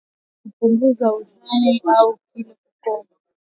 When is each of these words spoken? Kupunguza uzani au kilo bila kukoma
Kupunguza 0.41 1.07
uzani 1.13 1.81
au 1.93 2.09
kilo 2.17 2.17
bila 2.33 2.53
kukoma 2.55 3.09